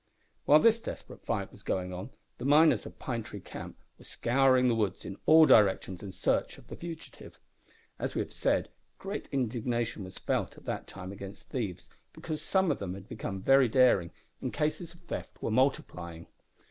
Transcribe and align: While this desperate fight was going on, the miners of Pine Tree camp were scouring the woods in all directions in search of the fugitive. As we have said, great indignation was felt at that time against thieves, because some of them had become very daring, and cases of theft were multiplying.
While 0.45 0.57
this 0.61 0.81
desperate 0.81 1.21
fight 1.23 1.51
was 1.51 1.61
going 1.61 1.93
on, 1.93 2.09
the 2.39 2.43
miners 2.43 2.87
of 2.87 2.97
Pine 2.97 3.21
Tree 3.21 3.39
camp 3.39 3.77
were 3.99 4.03
scouring 4.03 4.67
the 4.67 4.73
woods 4.73 5.05
in 5.05 5.15
all 5.27 5.45
directions 5.45 6.01
in 6.01 6.11
search 6.11 6.57
of 6.57 6.69
the 6.69 6.75
fugitive. 6.75 7.37
As 7.99 8.15
we 8.15 8.21
have 8.21 8.33
said, 8.33 8.69
great 8.97 9.29
indignation 9.31 10.03
was 10.03 10.17
felt 10.17 10.57
at 10.57 10.65
that 10.65 10.87
time 10.87 11.11
against 11.11 11.49
thieves, 11.49 11.87
because 12.13 12.41
some 12.41 12.71
of 12.71 12.79
them 12.79 12.95
had 12.95 13.07
become 13.09 13.43
very 13.43 13.67
daring, 13.69 14.09
and 14.41 14.51
cases 14.51 14.95
of 14.95 15.01
theft 15.01 15.39
were 15.39 15.51
multiplying. 15.51 16.25